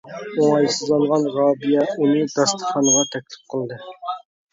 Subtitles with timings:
[0.43, 3.79] ئوڭايسىزلانغان رابىيە ئۇنى داستىخانغا تەكلىپ قىلدى.